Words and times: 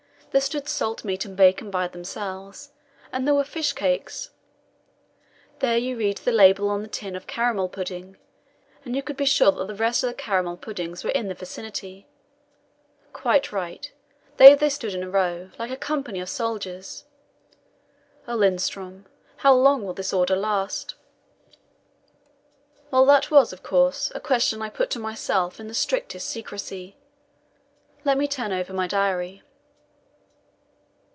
There 0.33 0.39
stood 0.39 0.69
salt 0.69 1.03
meat 1.03 1.25
and 1.25 1.35
bacon 1.35 1.69
by 1.69 1.89
themselves, 1.89 2.71
and 3.11 3.27
there 3.27 3.33
were 3.35 3.43
fish 3.43 3.73
cakes. 3.73 4.29
There 5.59 5.77
you 5.77 5.97
read 5.97 6.19
the 6.19 6.31
label 6.31 6.69
on 6.69 6.85
a 6.85 6.87
tin 6.87 7.17
of 7.17 7.27
caramel 7.27 7.67
pudding, 7.67 8.15
and 8.85 8.95
you 8.95 9.03
could 9.03 9.17
be 9.17 9.25
sure 9.25 9.51
that 9.51 9.67
the 9.67 9.75
rest 9.75 10.05
of 10.05 10.07
the 10.07 10.13
caramel 10.13 10.55
puddings 10.55 11.03
were 11.03 11.09
in 11.09 11.27
the 11.27 11.33
vicinity. 11.33 12.07
Quite 13.11 13.51
right; 13.51 13.91
there 14.37 14.55
they 14.55 14.69
stood 14.69 14.93
in 14.95 15.03
a 15.03 15.09
row, 15.09 15.49
like 15.59 15.69
a 15.69 15.75
company 15.75 16.21
of 16.21 16.29
soldiers. 16.29 17.03
Oh, 18.25 18.37
Lindström, 18.37 19.03
how 19.39 19.53
long 19.53 19.83
will 19.83 19.91
this 19.93 20.13
order 20.13 20.37
last? 20.37 20.95
Well, 22.89 23.05
that 23.07 23.31
was, 23.31 23.51
of 23.51 23.63
course, 23.63 24.13
a 24.15 24.21
question 24.21 24.61
I 24.61 24.69
put 24.69 24.89
to 24.91 24.97
myself 24.99 25.59
in 25.59 25.67
the 25.67 25.73
strictest 25.73 26.29
secrecy. 26.29 26.95
Let 28.05 28.17
me 28.17 28.29
turn 28.29 28.53
over 28.53 28.71
my 28.71 28.87
diary. 28.87 29.41